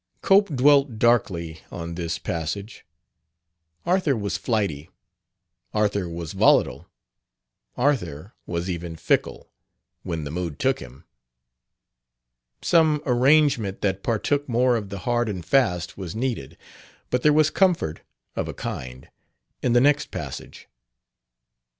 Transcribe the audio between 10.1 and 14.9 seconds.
the mood took him. Some arrangement that partook more of